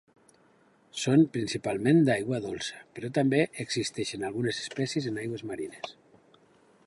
[1.01, 5.93] Són principalment d'aigua dolça, però també existeixen algunes espècies en aigües marines.